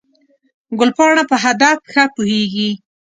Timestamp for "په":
1.31-1.35